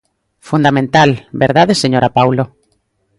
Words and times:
Fundamental, 0.49 1.09
¿verdade, 1.43 1.73
señora 1.83 2.13
Paulo? 2.17 2.43